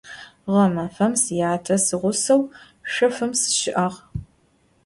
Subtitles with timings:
[0.53, 2.41] Ğemafem syate siğuseu
[2.91, 3.87] şsofım sışı'ağ.